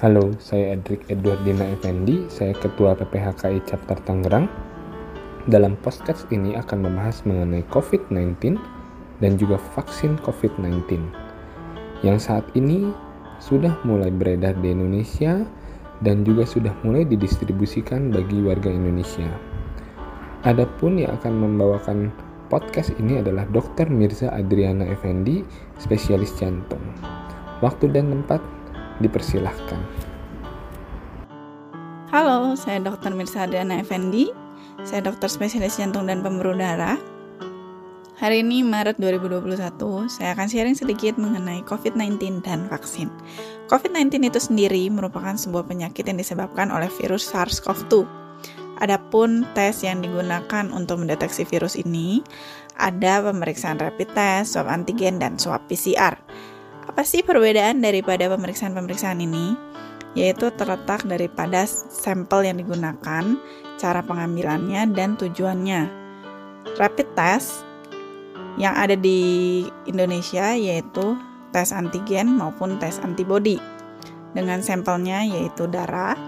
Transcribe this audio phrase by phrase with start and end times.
[0.00, 4.48] Halo, saya Edric Edwardina Effendi, saya Ketua PPHKI Chapter Tangerang.
[5.44, 8.56] Dalam podcast ini akan membahas mengenai COVID-19
[9.20, 11.04] dan juga vaksin COVID-19
[12.00, 12.96] yang saat ini
[13.44, 15.44] sudah mulai beredar di Indonesia
[16.00, 19.28] dan juga sudah mulai didistribusikan bagi warga Indonesia.
[20.48, 22.08] Adapun yang akan membawakan
[22.48, 23.92] podcast ini adalah Dr.
[23.92, 25.44] Mirza Adriana Effendi,
[25.76, 26.80] spesialis jantung.
[27.60, 28.40] Waktu dan tempat
[29.00, 29.80] dipersilahkan.
[32.12, 33.14] Halo, saya Dr.
[33.14, 34.30] Mirza Adriana Effendi.
[34.84, 36.98] Saya dokter spesialis jantung dan pembuluh darah.
[38.20, 39.56] Hari ini Maret 2021,
[40.12, 43.08] saya akan sharing sedikit mengenai COVID-19 dan vaksin.
[43.72, 48.04] COVID-19 itu sendiri merupakan sebuah penyakit yang disebabkan oleh virus SARS-CoV-2.
[48.84, 52.20] Adapun tes yang digunakan untuk mendeteksi virus ini
[52.76, 56.16] ada pemeriksaan rapid test, swab antigen, dan swab PCR.
[56.90, 59.54] Apa sih perbedaan daripada pemeriksaan-pemeriksaan ini?
[60.18, 63.38] Yaitu terletak daripada sampel yang digunakan,
[63.78, 65.86] cara pengambilannya, dan tujuannya.
[66.74, 67.62] Rapid test
[68.58, 71.14] yang ada di Indonesia yaitu
[71.54, 73.62] tes antigen maupun tes antibody.
[74.34, 76.18] Dengan sampelnya yaitu darah.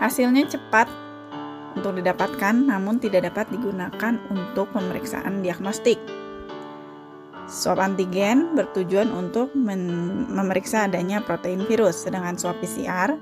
[0.00, 0.88] Hasilnya cepat
[1.76, 6.23] untuk didapatkan namun tidak dapat digunakan untuk pemeriksaan diagnostik.
[7.44, 13.20] Swab antigen bertujuan untuk memeriksa adanya protein virus, sedangkan swab PCR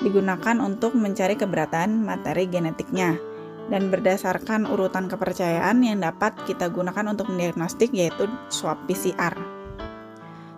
[0.00, 3.20] digunakan untuk mencari keberatan materi genetiknya
[3.68, 9.36] dan berdasarkan urutan kepercayaan yang dapat kita gunakan untuk mendiagnostik yaitu swab PCR.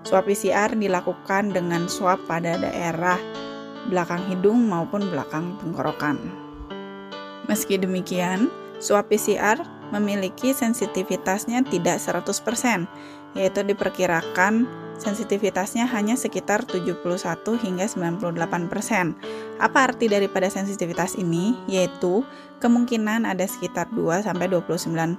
[0.06, 3.18] Swab PCR dilakukan dengan swab pada daerah
[3.90, 6.16] belakang hidung maupun belakang tenggorokan.
[7.50, 8.46] Meski demikian,
[8.78, 9.58] swab PCR
[9.90, 12.86] memiliki sensitivitasnya tidak 100%,
[13.34, 14.66] yaitu diperkirakan
[15.00, 17.00] sensitivitasnya hanya sekitar 71
[17.56, 19.16] hingga 98%.
[19.56, 21.56] Apa arti daripada sensitivitas ini?
[21.64, 22.22] Yaitu
[22.60, 25.16] kemungkinan ada sekitar 2 sampai 29%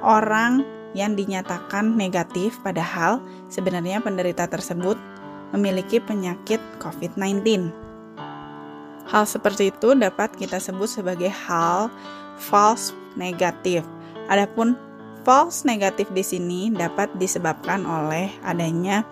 [0.00, 0.62] orang
[0.92, 3.18] yang dinyatakan negatif padahal
[3.48, 4.96] sebenarnya penderita tersebut
[5.52, 7.72] memiliki penyakit COVID-19.
[9.02, 11.90] Hal seperti itu dapat kita sebut sebagai hal
[12.38, 13.84] false negatif.
[14.30, 14.78] Adapun
[15.22, 19.06] false negatif di sini dapat disebabkan oleh adanya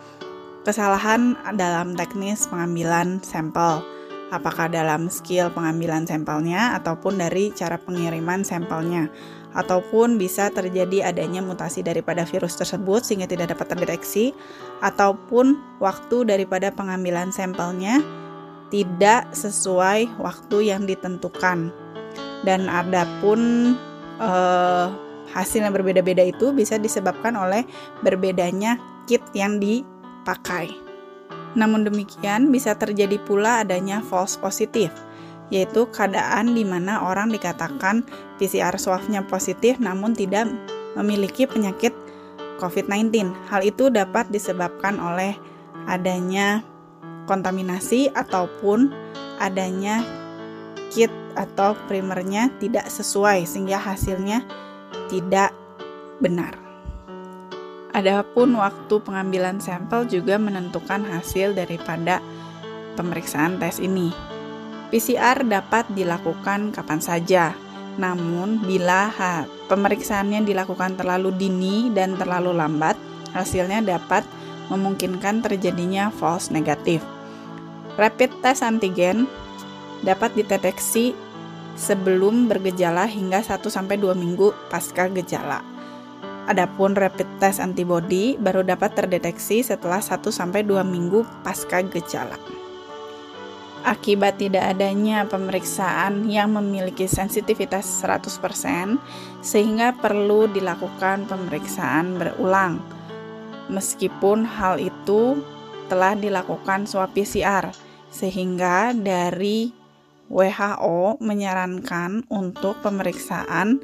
[0.62, 3.82] kesalahan dalam teknis pengambilan sampel.
[4.30, 9.10] Apakah dalam skill pengambilan sampelnya ataupun dari cara pengiriman sampelnya
[9.50, 14.30] ataupun bisa terjadi adanya mutasi daripada virus tersebut sehingga tidak dapat terdeteksi
[14.78, 17.98] ataupun waktu daripada pengambilan sampelnya
[18.70, 21.74] tidak sesuai waktu yang ditentukan
[22.46, 23.74] dan ada pun
[24.20, 24.92] uh,
[25.32, 27.64] hasil yang berbeda-beda itu bisa disebabkan oleh
[28.04, 28.76] berbedanya
[29.08, 30.70] kit yang dipakai.
[31.58, 34.94] Namun demikian bisa terjadi pula adanya false positif,
[35.50, 38.06] yaitu keadaan di mana orang dikatakan
[38.38, 40.46] PCR swabnya positif namun tidak
[40.94, 41.90] memiliki penyakit
[42.62, 43.32] COVID-19.
[43.50, 45.34] Hal itu dapat disebabkan oleh
[45.90, 46.62] adanya
[47.26, 48.92] kontaminasi ataupun
[49.40, 50.04] adanya
[50.92, 54.44] kit atau primernya tidak sesuai sehingga hasilnya
[55.08, 55.56] tidak
[56.20, 56.52] benar.
[57.96, 62.20] Adapun waktu pengambilan sampel juga menentukan hasil daripada
[62.94, 64.12] pemeriksaan tes ini.
[64.92, 67.54] PCR dapat dilakukan kapan saja,
[67.98, 69.10] namun bila
[69.66, 72.94] pemeriksaannya dilakukan terlalu dini dan terlalu lambat,
[73.34, 74.22] hasilnya dapat
[74.70, 77.02] memungkinkan terjadinya false negatif.
[77.98, 79.26] Rapid test antigen
[80.06, 81.14] dapat dideteksi
[81.80, 85.64] sebelum bergejala hingga 1-2 minggu pasca gejala.
[86.44, 92.36] Adapun rapid test antibody baru dapat terdeteksi setelah 1-2 minggu pasca gejala.
[93.80, 99.00] Akibat tidak adanya pemeriksaan yang memiliki sensitivitas 100%,
[99.40, 102.76] sehingga perlu dilakukan pemeriksaan berulang.
[103.72, 105.40] Meskipun hal itu
[105.88, 107.72] telah dilakukan swab PCR,
[108.12, 109.79] sehingga dari
[110.30, 113.82] WHO menyarankan untuk pemeriksaan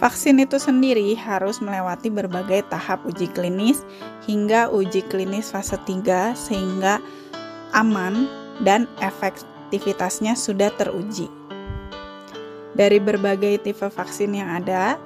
[0.00, 3.84] Vaksin itu sendiri harus melewati berbagai tahap uji klinis
[4.24, 7.04] hingga uji klinis fase 3 sehingga
[7.76, 8.24] aman
[8.64, 11.28] dan efektivitasnya sudah teruji.
[12.72, 14.96] Dari berbagai tipe vaksin yang ada,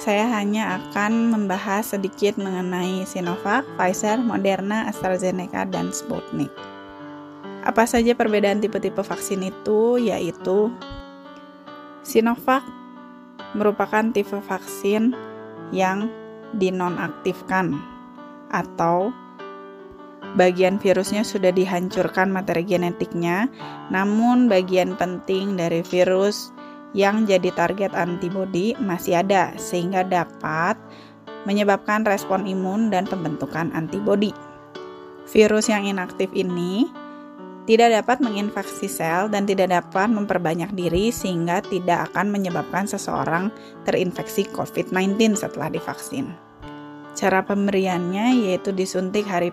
[0.00, 6.52] saya hanya akan membahas sedikit mengenai Sinovac, Pfizer, Moderna, AstraZeneca, dan Sputnik.
[7.64, 9.96] Apa saja perbedaan tipe-tipe vaksin itu?
[9.96, 10.72] Yaitu
[12.04, 12.64] Sinovac
[13.56, 15.16] merupakan tipe vaksin
[15.72, 16.12] yang
[16.56, 17.76] dinonaktifkan
[18.52, 19.10] atau
[20.38, 23.50] bagian virusnya sudah dihancurkan materi genetiknya,
[23.90, 26.53] namun bagian penting dari virus
[26.94, 30.78] yang jadi target antibodi masih ada sehingga dapat
[31.44, 34.32] menyebabkan respon imun dan pembentukan antibodi.
[35.28, 36.88] Virus yang inaktif ini
[37.64, 43.48] tidak dapat menginfeksi sel dan tidak dapat memperbanyak diri sehingga tidak akan menyebabkan seseorang
[43.88, 46.36] terinfeksi COVID-19 setelah divaksin.
[47.16, 49.48] Cara pemberiannya yaitu disuntik hari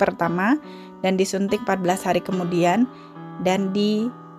[0.00, 0.56] pertama
[1.04, 2.88] dan disuntik 14 hari kemudian
[3.44, 3.76] dan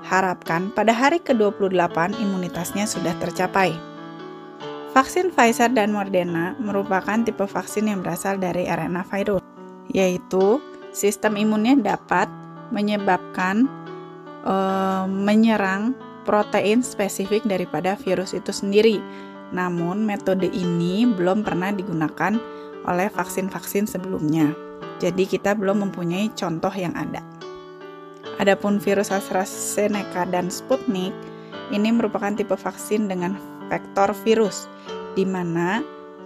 [0.06, 3.74] diharapkan pada hari ke-28 imunitasnya sudah tercapai.
[4.94, 9.42] Vaksin Pfizer dan Moderna merupakan tipe vaksin yang berasal dari RNA virus,
[9.90, 10.62] yaitu
[10.94, 12.30] sistem imunnya dapat
[12.70, 13.66] menyebabkan
[14.46, 19.02] uh, menyerang protein spesifik daripada virus itu sendiri.
[19.52, 22.38] Namun, metode ini belum pernah digunakan
[22.86, 24.54] oleh vaksin-vaksin sebelumnya.
[25.02, 27.35] Jadi, kita belum mempunyai contoh yang ada.
[28.36, 31.16] Adapun virus AstraZeneca dan Sputnik
[31.72, 33.40] ini merupakan tipe vaksin dengan
[33.72, 34.68] vektor virus,
[35.16, 35.80] di mana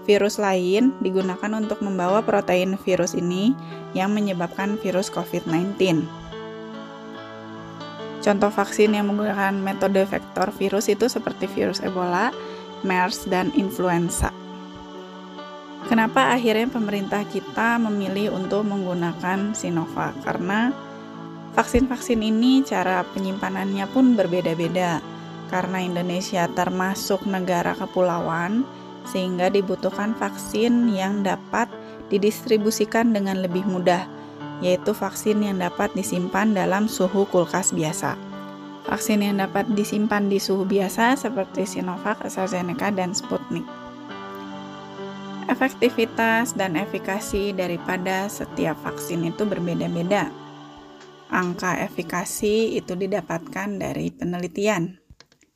[0.09, 3.53] virus lain digunakan untuk membawa protein virus ini
[3.93, 6.01] yang menyebabkan virus COVID-19.
[8.19, 12.33] Contoh vaksin yang menggunakan metode vektor virus itu seperti virus Ebola,
[12.83, 14.33] MERS, dan influenza.
[15.87, 20.11] Kenapa akhirnya pemerintah kita memilih untuk menggunakan Sinovac?
[20.27, 20.88] Karena
[21.53, 25.01] vaksin-vaksin ini cara penyimpanannya pun berbeda-beda.
[25.49, 28.65] Karena Indonesia termasuk negara kepulauan,
[29.09, 31.65] sehingga dibutuhkan vaksin yang dapat
[32.13, 34.19] didistribusikan dengan lebih mudah
[34.59, 38.19] yaitu vaksin yang dapat disimpan dalam suhu kulkas biasa.
[38.87, 43.63] Vaksin yang dapat disimpan di suhu biasa seperti Sinovac, AstraZeneca, dan Sputnik.
[45.49, 50.29] Efektivitas dan efikasi daripada setiap vaksin itu berbeda-beda.
[51.29, 54.97] Angka efikasi itu didapatkan dari penelitian.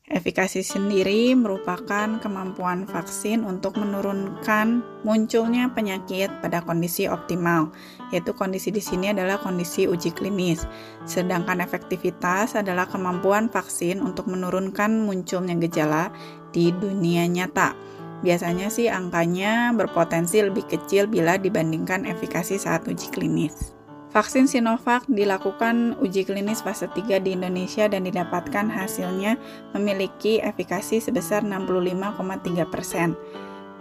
[0.04, 7.74] Efikasi sendiri merupakan kemampuan vaksin untuk menurunkan munculnya penyakit pada kondisi optimal,
[8.14, 10.62] yaitu kondisi di sini adalah kondisi uji klinis.
[11.08, 16.14] Sedangkan efektivitas adalah kemampuan vaksin untuk menurunkan munculnya gejala
[16.54, 17.74] di dunia nyata.
[18.22, 23.74] Biasanya sih angkanya berpotensi lebih kecil bila dibandingkan efikasi saat uji klinis.
[24.14, 29.34] Vaksin Sinovac dilakukan uji klinis fase 3 di Indonesia dan didapatkan hasilnya
[29.74, 33.18] memiliki efikasi sebesar 65,3 persen.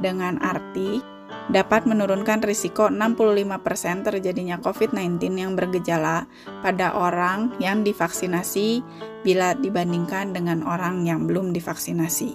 [0.02, 1.06] Dengan arti
[1.54, 6.26] dapat menurunkan risiko 65% terjadinya COVID-19 yang bergejala
[6.66, 8.82] pada orang yang divaksinasi
[9.22, 12.34] bila dibandingkan dengan orang yang belum divaksinasi.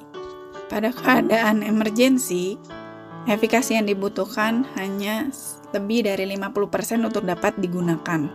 [0.70, 2.54] Pada keadaan emergensi,
[3.26, 5.34] efikasi yang dibutuhkan hanya
[5.74, 8.28] lebih dari 50% untuk dapat digunakan.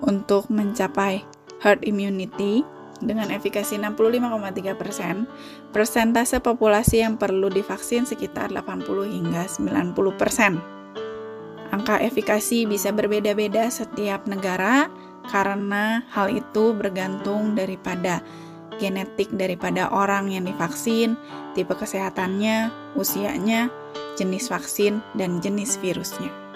[0.00, 1.22] Untuk mencapai
[1.60, 2.64] herd immunity
[3.00, 10.80] dengan efikasi 65,3%, persentase populasi yang perlu divaksin sekitar 80 hingga 90%.
[11.70, 14.90] Angka efikasi bisa berbeda-beda setiap negara
[15.30, 18.20] karena hal itu bergantung daripada
[18.80, 21.14] genetik daripada orang yang divaksin,
[21.52, 23.68] tipe kesehatannya, usianya,
[24.16, 26.49] jenis vaksin, dan jenis virusnya.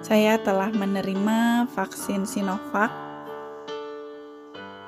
[0.00, 2.88] Saya telah menerima vaksin Sinovac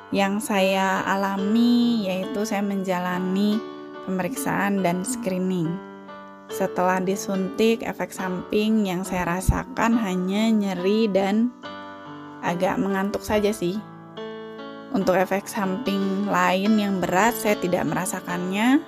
[0.09, 3.61] yang saya alami yaitu saya menjalani
[4.09, 5.69] pemeriksaan dan screening.
[6.53, 11.49] Setelah disuntik, efek samping yang saya rasakan hanya nyeri dan
[12.45, 13.81] agak mengantuk saja sih.
[14.93, 18.85] Untuk efek samping lain yang berat, saya tidak merasakannya.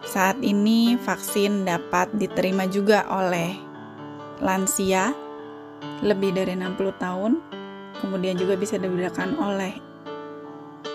[0.00, 3.65] Saat ini, vaksin dapat diterima juga oleh
[4.40, 5.12] lansia
[6.04, 7.32] lebih dari 60 tahun,
[8.00, 9.76] kemudian juga bisa diberikan oleh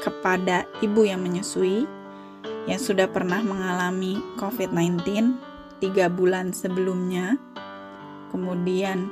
[0.01, 1.86] kepada ibu yang menyusui
[2.69, 5.01] yang sudah pernah mengalami COVID-19
[5.81, 7.38] tiga bulan sebelumnya,
[8.29, 9.10] kemudian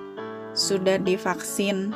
[0.54, 1.94] sudah divaksin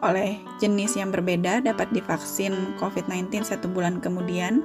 [0.00, 4.64] oleh jenis yang berbeda dapat divaksin COVID-19 satu bulan kemudian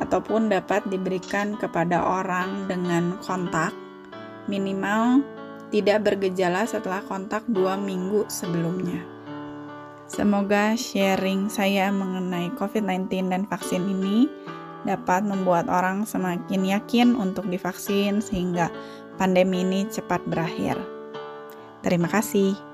[0.00, 3.70] ataupun dapat diberikan kepada orang dengan kontak
[4.46, 5.22] minimal
[5.72, 9.00] tidak bergejala setelah kontak dua minggu sebelumnya.
[10.04, 14.28] Semoga sharing saya mengenai COVID-19 dan vaksin ini
[14.84, 18.68] dapat membuat orang semakin yakin untuk divaksin sehingga
[19.16, 20.76] pandemi ini cepat berakhir.
[21.80, 22.71] Terima kasih.